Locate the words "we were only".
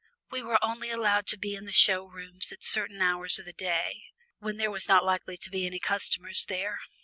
0.31-0.89